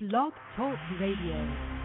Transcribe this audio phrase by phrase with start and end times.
[0.00, 1.79] Blog Talk Radio.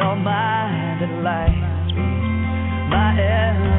[0.00, 0.96] All my
[1.94, 2.00] be
[2.90, 3.75] my everything,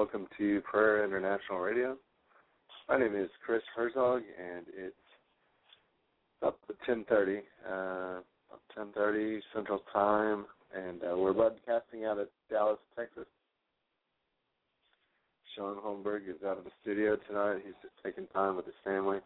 [0.00, 1.94] Welcome to Prayer International Radio.
[2.88, 4.96] My name is Chris Herzog, and it's
[6.42, 8.22] up to 10:30, uh,
[8.74, 13.26] 10:30 Central Time, and uh, we're broadcasting out of Dallas, Texas.
[15.54, 17.60] Shaun Holmberg is out of the studio tonight.
[17.62, 19.18] He's just taking time with his family,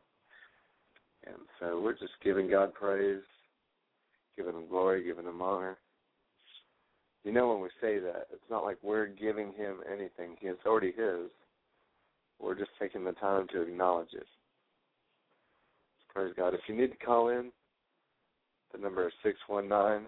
[1.24, 3.22] and so we're just giving God praise,
[4.36, 5.78] giving Him glory, giving Him honor.
[7.24, 10.36] You know, when we say that, it's not like we're giving him anything.
[10.40, 11.30] He is already his.
[12.38, 14.26] We're just taking the time to acknowledge it.
[16.14, 16.52] Praise God.
[16.52, 17.50] If you need to call in,
[18.72, 20.02] the number is six one nine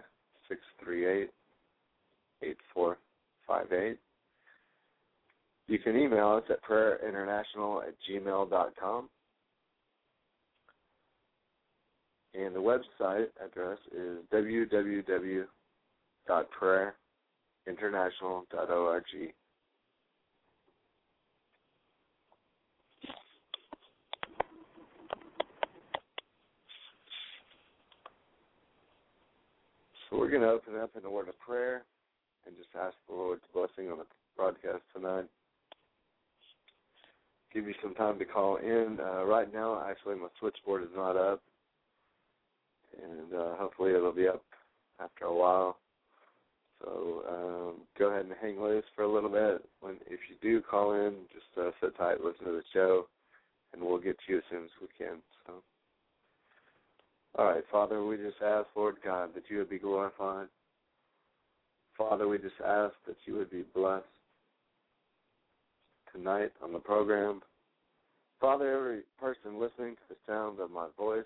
[0.49, 1.31] six three eight
[2.43, 2.99] eight four
[3.47, 3.99] five eight.
[5.69, 9.09] You can email us at prayerinternational at gmail dot com.
[12.35, 14.19] And the website address is
[17.67, 19.05] www.prayerinternational.org.
[30.09, 31.83] So we're going to open up in a word of prayer
[32.47, 34.05] and just ask the Lord's blessing on the
[34.37, 35.25] broadcast tonight.
[37.53, 38.99] Give you some time to call in.
[39.01, 41.43] Uh, right now, actually, my switchboard is not up,
[43.03, 44.45] and uh, hopefully it'll be up
[45.01, 45.79] after a while.
[46.83, 49.65] So um, go ahead and hang loose for a little bit.
[49.81, 53.07] When if you do call in, just uh, sit tight, listen to the show,
[53.73, 55.17] and we'll get to you as soon as we can.
[55.47, 55.55] So.
[57.39, 60.49] All right, Father, we just ask, Lord God, that you would be glorified.
[61.97, 64.05] Father, we just ask that you would be blessed
[66.15, 67.41] tonight on the program.
[68.41, 71.25] Father, every person listening to the sound of my voice,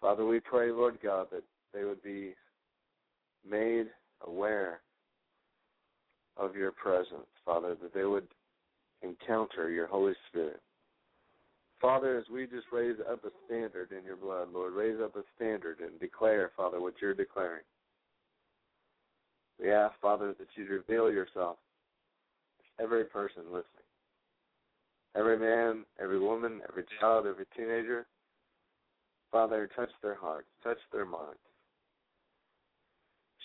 [0.00, 1.42] Father, we pray, Lord God, that
[1.74, 2.34] they would be
[3.50, 3.86] made
[4.26, 4.80] aware
[6.36, 8.26] of your presence, Father, that they would
[9.02, 10.60] encounter your Holy Spirit.
[11.80, 15.22] Father, as we just raise up a standard in your blood, Lord, raise up a
[15.36, 17.62] standard and declare, Father, what you're declaring.
[19.60, 21.56] We ask, Father, that you reveal yourself
[22.58, 23.64] to every person listening.
[25.16, 28.06] Every man, every woman, every child, every teenager.
[29.30, 31.38] Father, touch their hearts, touch their minds.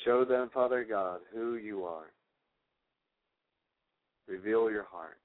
[0.05, 2.11] Show them, Father God, who you are.
[4.27, 5.17] Reveal your heart.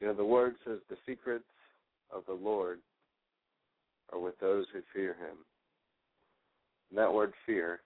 [0.00, 1.44] You know, the word says the secrets
[2.14, 2.80] of the Lord
[4.12, 5.38] are with those who fear him.
[6.90, 7.80] And that word fear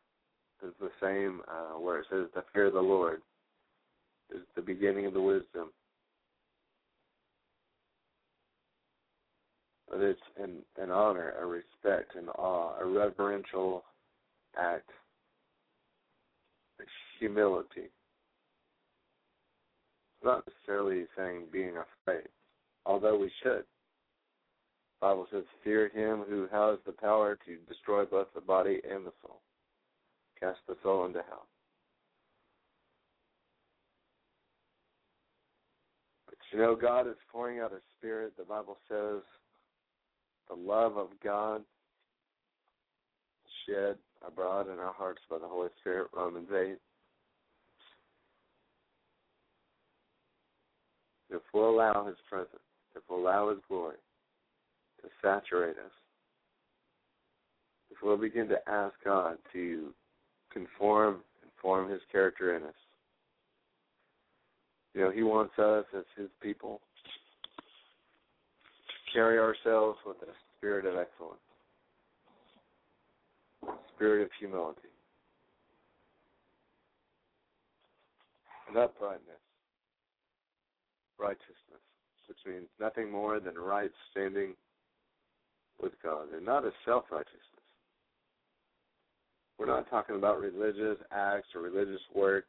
[0.64, 3.22] is the same uh, where it says the fear of the Lord
[4.34, 5.70] is the beginning of the wisdom.
[9.90, 13.82] But it's an, an honor, a respect, an awe, a reverential
[14.56, 14.88] act,
[16.80, 16.84] a
[17.18, 17.90] humility.
[20.16, 22.28] It's not necessarily saying being afraid,
[22.86, 23.64] although we should.
[25.00, 29.04] The Bible says, Fear him who has the power to destroy both the body and
[29.04, 29.40] the soul.
[30.38, 31.46] Cast the soul into hell.
[36.26, 38.34] But you know, God is pouring out His spirit.
[38.38, 39.22] The Bible says
[40.50, 41.62] the love of God
[43.66, 46.76] shed abroad in our hearts by the Holy Spirit, Romans 8.
[51.30, 52.50] If we'll allow His presence,
[52.96, 53.96] if we'll allow His glory
[55.02, 55.92] to saturate us,
[57.90, 59.94] if we'll begin to ask God to
[60.52, 62.74] conform and form His character in us,
[64.94, 66.80] you know, He wants us as His people
[69.12, 71.40] carry ourselves with a spirit of excellence,
[73.94, 74.80] spirit of humility,
[78.68, 79.40] and uprightness
[81.18, 81.84] righteousness,
[82.28, 84.54] which means nothing more than right standing
[85.80, 87.36] with God, and not a self righteousness.
[89.58, 92.48] We're not talking about religious acts or religious works.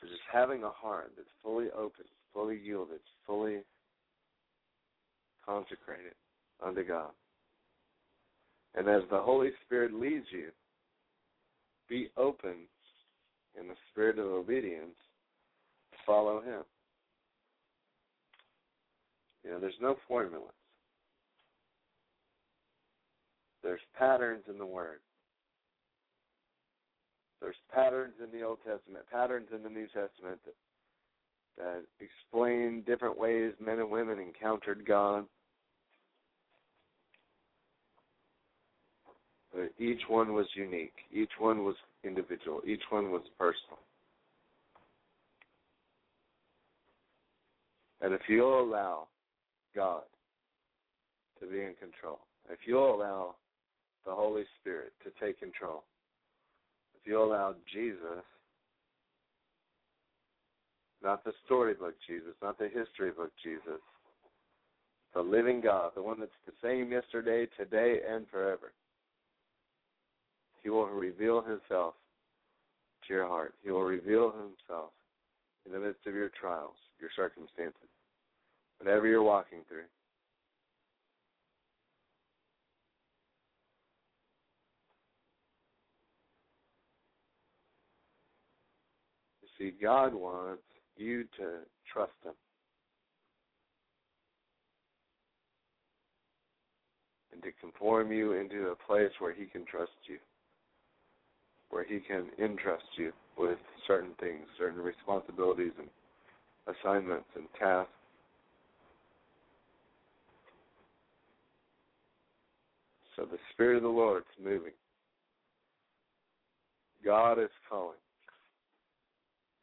[0.00, 3.58] So just having a heart that's fully open, fully yielded, fully
[5.44, 6.14] consecrated
[6.64, 7.10] unto God.
[8.74, 10.48] And as the Holy Spirit leads you,
[11.88, 12.66] be open
[13.60, 14.96] in the spirit of obedience
[15.92, 16.62] to follow him.
[19.44, 20.54] You know, there's no formulas.
[23.62, 25.00] There's patterns in the Word.
[27.40, 30.54] There's patterns in the Old Testament, patterns in the New Testament that,
[31.58, 35.24] that explain different ways men and women encountered God.
[39.54, 40.94] But each one was unique.
[41.12, 42.62] Each one was individual.
[42.66, 43.78] Each one was personal.
[48.00, 49.06] And if you'll allow
[49.74, 50.02] God
[51.40, 52.18] to be in control,
[52.50, 53.36] if you'll allow
[54.04, 55.84] the Holy Spirit to take control,
[56.94, 58.24] if you'll allow Jesus,
[61.02, 63.80] not the storybook Jesus, not the history book Jesus,
[65.14, 68.72] the living God, the one that's the same yesterday, today, and forever,
[70.62, 71.94] He will reveal Himself
[73.06, 73.54] to your heart.
[73.62, 74.90] He will reveal Himself
[75.66, 77.88] in the midst of your trials, your circumstances
[78.82, 79.82] whatever you're walking through.
[89.58, 90.62] See, God wants
[90.96, 91.60] you to
[91.92, 92.32] trust Him.
[97.32, 100.18] And to conform you into a place where He can trust you,
[101.70, 105.88] where He can entrust you with certain things, certain responsibilities, and
[106.76, 107.92] assignments and tasks.
[113.16, 114.72] So the Spirit of the Lord is moving.
[117.04, 118.01] God is calling.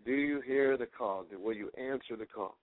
[0.05, 1.25] Do you hear the call?
[1.31, 2.55] Will you answer the call?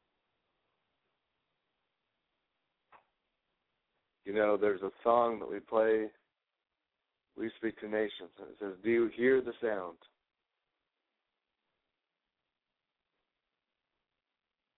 [4.25, 6.07] You know, there's a song that we play,
[7.38, 9.99] We Speak to Nations, and it says, Do you hear the sound?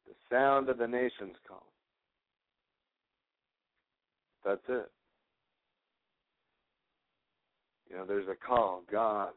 [0.07, 1.67] The sound of the nations call.
[4.45, 4.91] That's it.
[7.89, 8.83] You know, there's a call.
[8.91, 9.31] God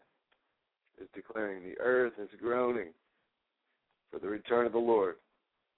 [1.01, 2.89] is declaring the earth is groaning
[4.11, 5.15] for the return of the Lord.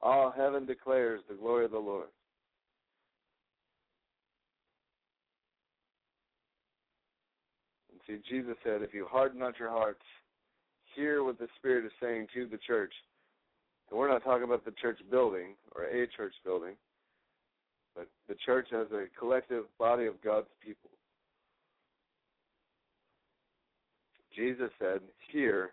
[0.01, 2.07] All heaven declares the glory of the Lord.
[7.91, 10.01] And see, Jesus said, if you harden not your hearts,
[10.95, 12.93] hear what the Spirit is saying to the church.
[13.89, 16.75] And we're not talking about the church building or a church building,
[17.95, 20.89] but the church as a collective body of God's people.
[24.35, 24.99] Jesus said,
[25.31, 25.71] Hear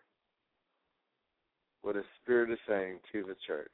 [1.82, 3.72] what His Spirit is saying to the church.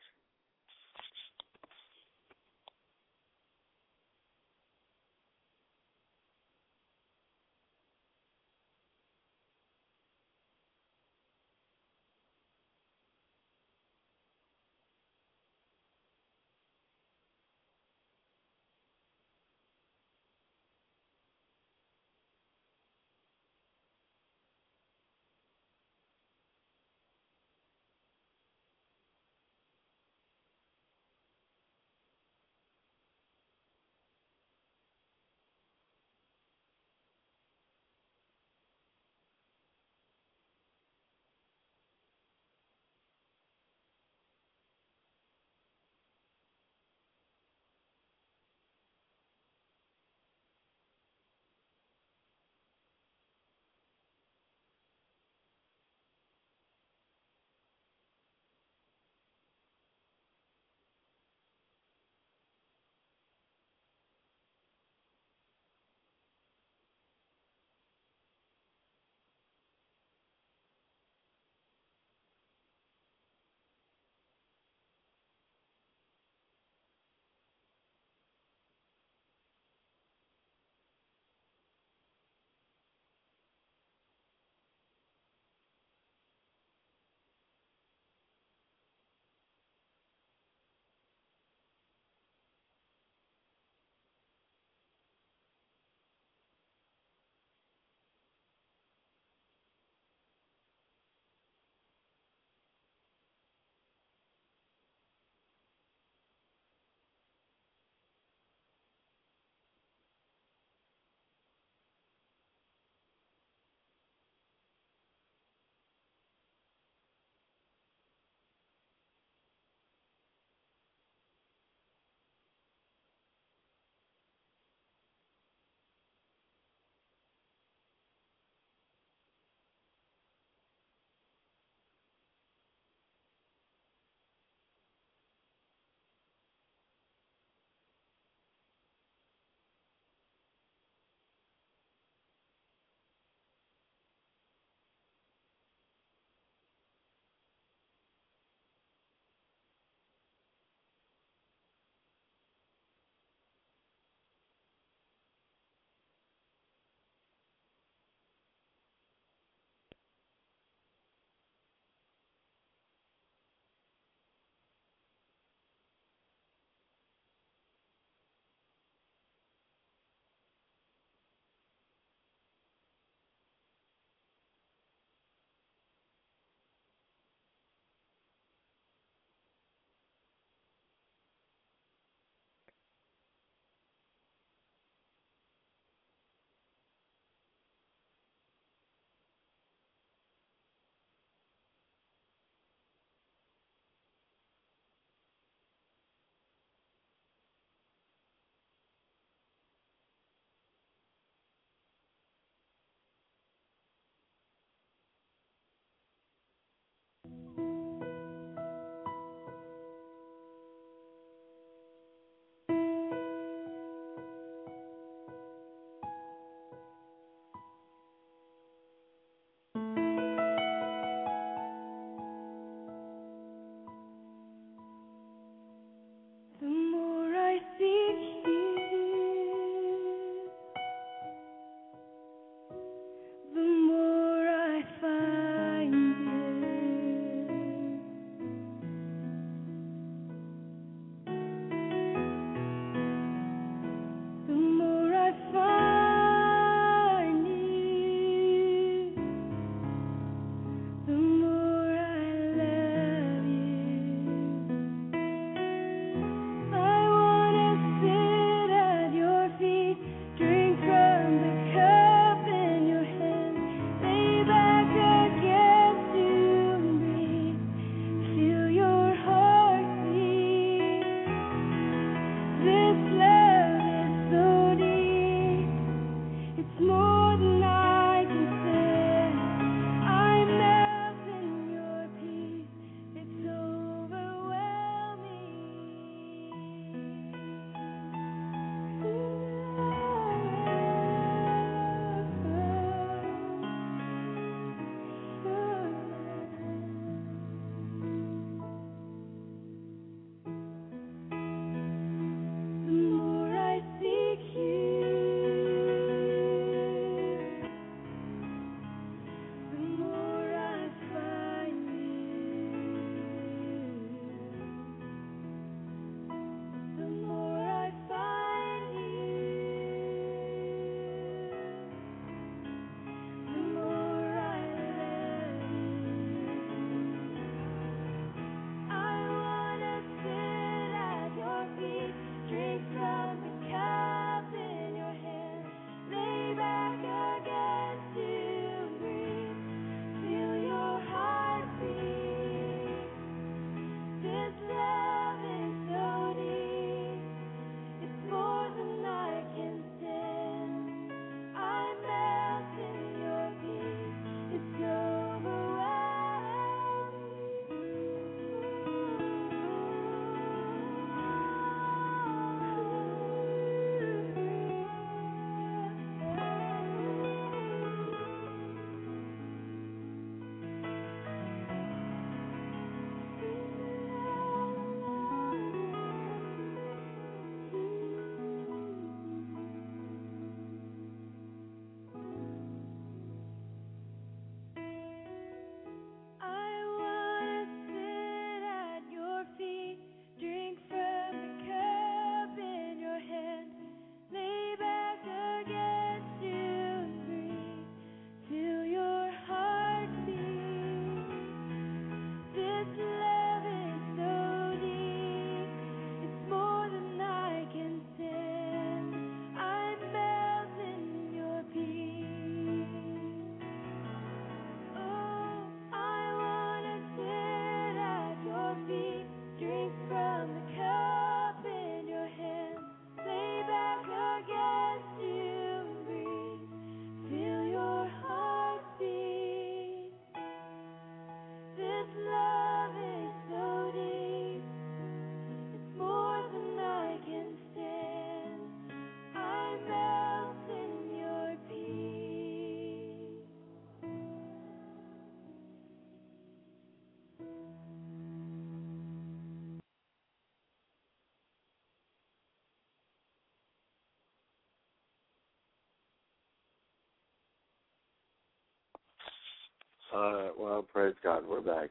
[460.17, 461.91] Uh, well, praise God, we're back.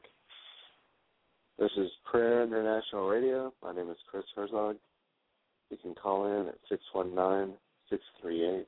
[1.60, 3.52] This is Prayer International Radio.
[3.62, 4.74] My name is Chris Herzog.
[5.70, 7.52] You can call in at six one nine
[7.88, 8.66] six three eight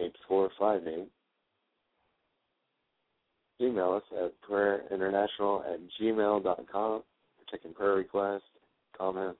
[0.00, 1.06] eight four five eight.
[3.60, 7.04] Email us at prayerinternational at gmail dot com.
[7.38, 8.42] We're taking prayer requests,
[8.98, 9.38] comments.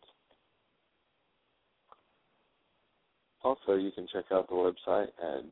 [3.43, 5.51] Also, you can check out the website at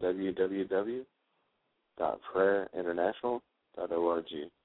[3.78, 4.28] www.prayerinternational.org.
[4.28, 4.57] So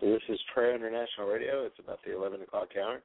[0.00, 1.64] this is Prayer International Radio.
[1.64, 3.00] It's about the 11 o'clock hour.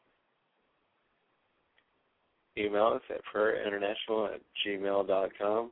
[2.58, 5.72] Email us at prayerinternational at gmail.com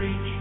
[0.00, 0.39] to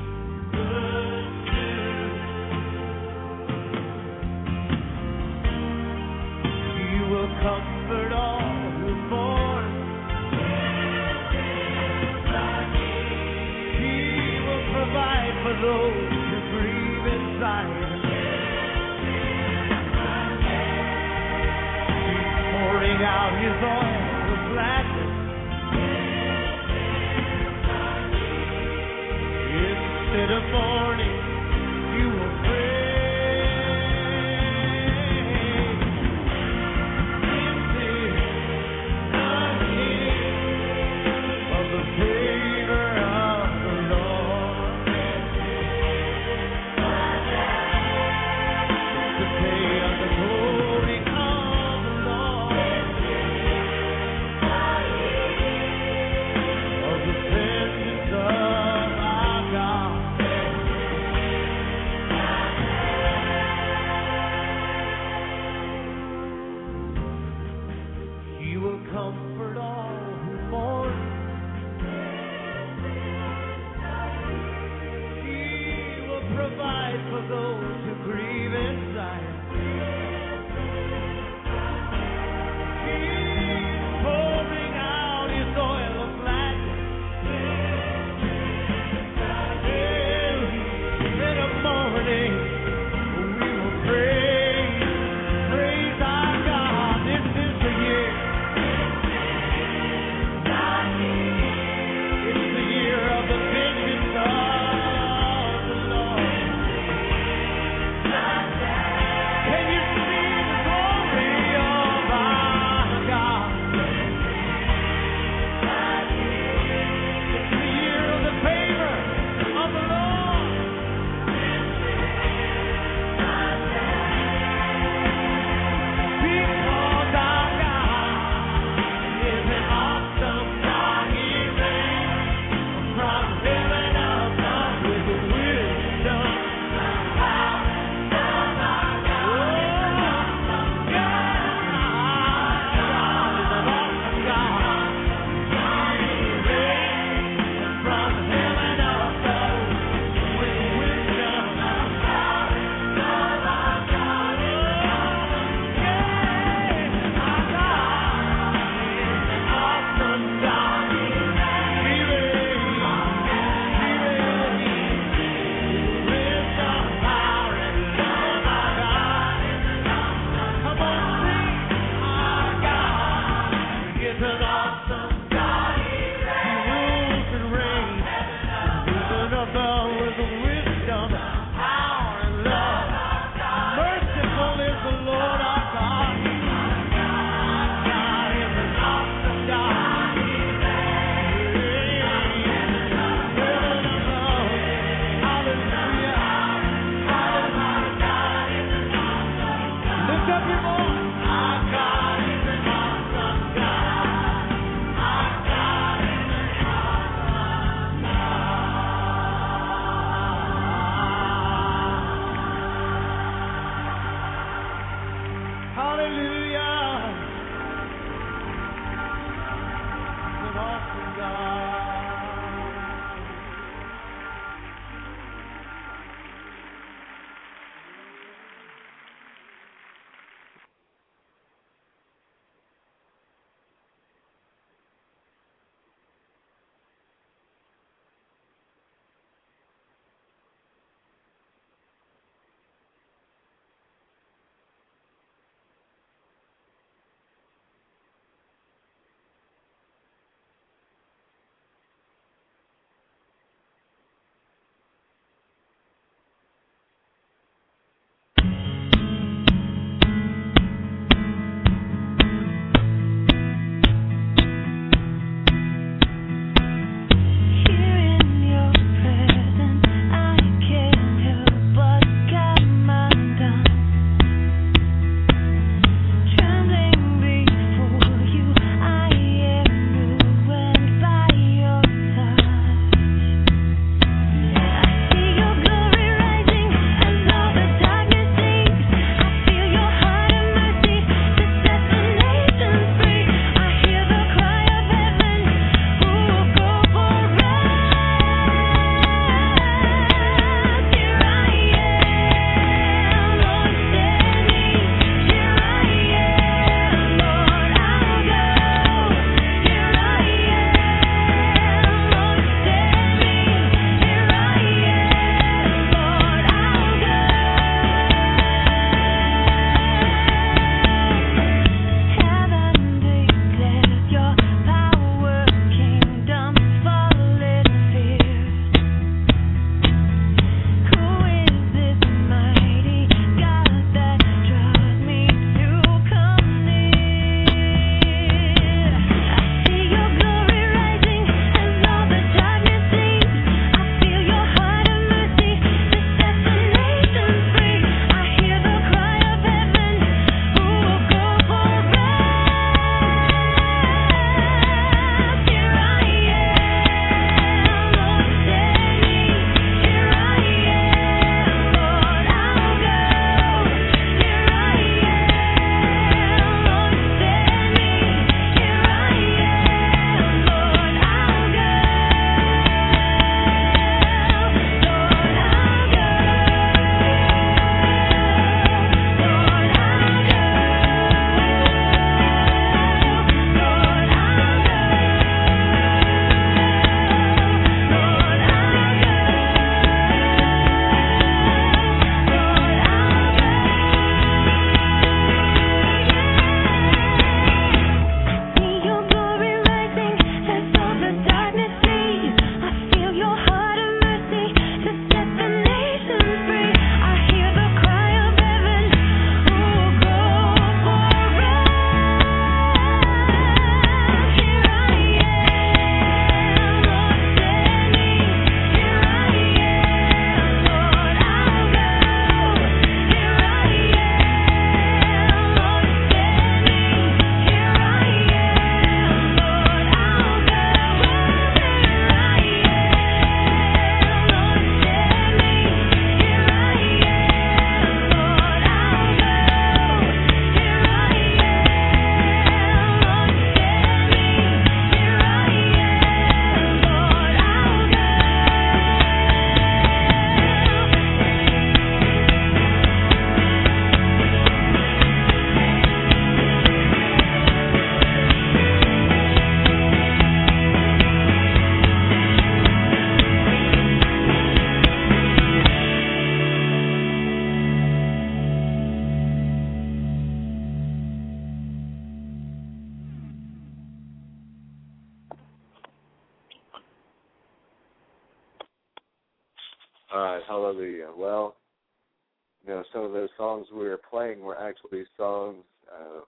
[483.72, 486.22] we were playing were actually songs uh,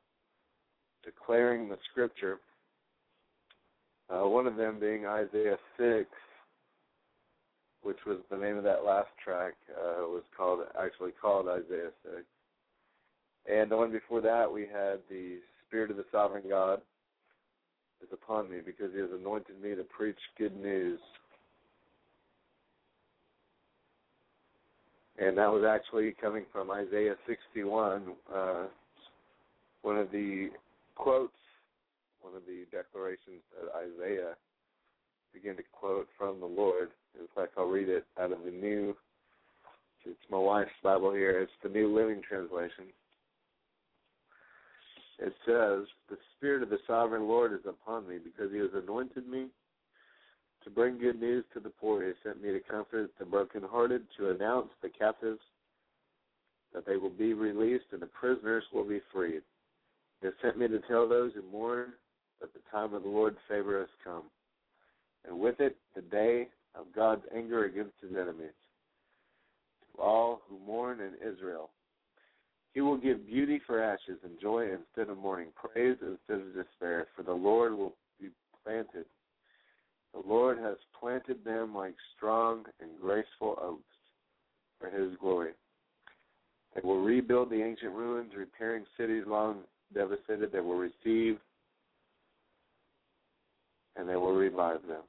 [1.04, 2.40] declaring the scripture.
[4.10, 6.06] Uh, one of them being Isaiah 6,
[7.84, 12.24] which was the name of that last track, uh, was called actually called Isaiah 6.
[13.52, 16.82] And the one before that, we had the Spirit of the Sovereign God
[18.04, 21.00] is upon me because He has anointed me to preach good news
[25.22, 28.66] and that was actually coming from Isaiah 61, uh,
[29.84, 30.50] one of the
[30.96, 31.34] quotes,
[32.22, 34.34] one of the declarations that Isaiah
[35.32, 36.90] began to quote from the Lord.
[37.20, 38.96] In fact, I'll read it out of the new.
[40.06, 41.40] It's my wife's Bible here.
[41.40, 42.86] It's the New Living Translation.
[45.20, 49.28] It says, "The Spirit of the Sovereign Lord is upon me, because He has anointed
[49.28, 49.50] me
[50.64, 52.06] to bring good news to the poor.
[52.06, 55.40] He sent me to comfort the brokenhearted, to announce the captives
[56.74, 59.42] that they will be released and the prisoners will be freed.
[60.22, 61.94] He sent me to tell those who mourn
[62.40, 64.24] that the time of the Lord's favor has come,
[65.28, 68.56] and with it the day of God's anger against his enemies.
[69.96, 71.70] To all who mourn in Israel,
[72.74, 77.08] he will give beauty for ashes and joy instead of mourning, praise instead of despair,
[77.16, 78.30] for the Lord will be
[78.64, 79.06] planted.
[80.14, 83.84] The Lord has planted them like strong and graceful oaks
[84.80, 85.52] for his glory.
[86.76, 89.62] They will rebuild the ancient ruins, repairing cities long
[89.94, 90.52] devastated.
[90.52, 91.38] They will receive
[93.96, 95.04] and they will revive them.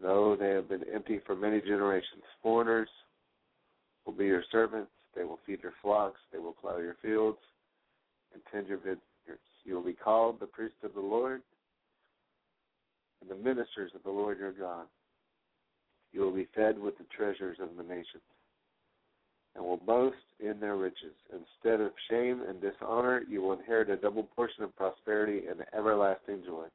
[0.00, 2.88] Though they have been empty for many generations, foreigners
[4.06, 4.90] will be your servants.
[5.16, 6.20] They will feed your flocks.
[6.32, 7.38] They will plow your fields
[8.32, 9.00] and tend your vineyards.
[9.64, 11.42] You will be called the priest of the Lord
[13.20, 14.86] and the ministers of the Lord your God.
[16.12, 18.22] You will be fed with the treasures of the nations
[19.54, 21.14] and will boast in their riches.
[21.32, 26.42] Instead of shame and dishonor, you will inherit a double portion of prosperity and everlasting
[26.46, 26.66] joy.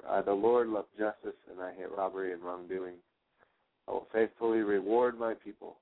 [0.00, 2.94] For I, the Lord, love justice, and I hate robbery and wrongdoing.
[3.88, 5.78] I will faithfully reward my people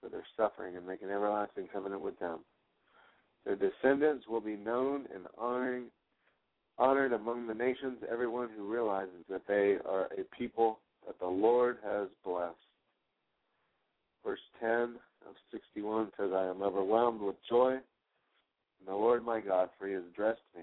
[0.00, 2.40] for their suffering and make an everlasting covenant with them.
[3.44, 5.84] Their descendants will be known and honoring,
[6.78, 11.78] honored among the nations, everyone who realizes that they are a people that the Lord
[11.84, 12.56] has blessed.
[14.24, 14.96] Verse 10
[15.28, 17.72] of 61 says, I am overwhelmed with joy
[18.86, 20.62] and the Lord my God, for he has dressed me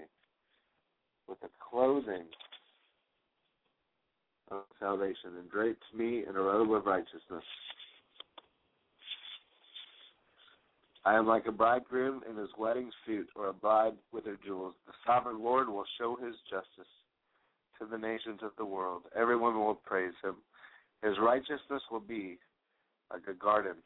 [1.28, 2.24] with the clothing
[4.50, 7.44] of salvation and draped me in a robe of righteousness.
[11.04, 14.74] I am like a bridegroom in his wedding suit, or a bride with her jewels.
[14.86, 16.90] The sovereign Lord will show his justice
[17.80, 19.02] to the nations of the world.
[19.16, 20.36] Everyone will praise him.
[21.02, 22.38] His righteousness will be
[23.10, 23.76] like a garden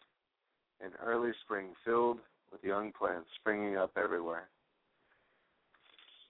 [0.85, 2.19] in early spring, filled
[2.53, 4.49] with young plants springing up everywhere.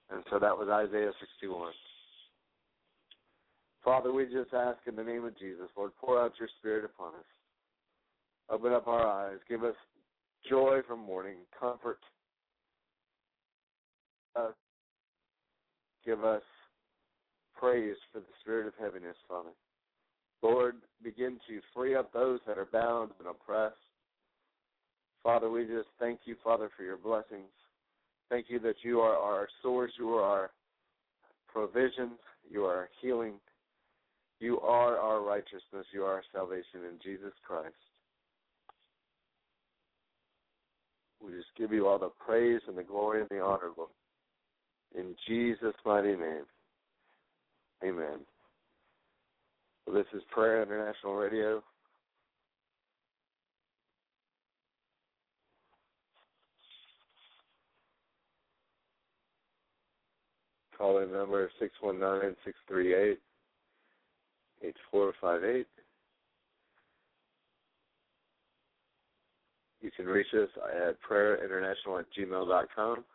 [0.09, 1.73] And so that was Isaiah 61.
[3.83, 7.09] Father, we just ask in the name of Jesus, Lord, pour out your Spirit upon
[7.15, 7.27] us.
[8.49, 9.37] Open up our eyes.
[9.49, 9.75] Give us
[10.49, 11.99] joy from morning, comfort.
[14.35, 14.51] Uh,
[16.05, 16.43] give us
[17.55, 19.49] praise for the spirit of heaviness, Father.
[20.43, 23.75] Lord, begin to free up those that are bound and oppressed.
[25.23, 27.49] Father, we just thank you, Father, for your blessings.
[28.29, 30.51] Thank you that you are our source, you are our
[31.47, 32.11] provision,
[32.49, 33.33] you are our healing,
[34.39, 37.73] you are our righteousness, you are our salvation in Jesus Christ.
[41.23, 43.89] We just give you all the praise and the glory and the honor, Lord.
[44.95, 46.45] In Jesus' mighty name.
[47.83, 48.19] Amen.
[49.85, 51.63] Well, this is Prayer International Radio.
[60.77, 63.19] Call in number six one nine six three eight
[64.63, 65.67] eight four five eight.
[69.87, 70.49] You can reach us
[70.85, 73.05] at prayerinternational at gmail.com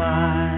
[0.00, 0.49] My